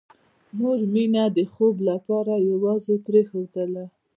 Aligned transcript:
مور 0.57 0.79
مينه 0.93 1.23
د 1.37 1.39
خوب 1.53 1.75
لپاره 1.89 2.33
یوازې 2.51 2.95
پرېښودله 3.05 3.83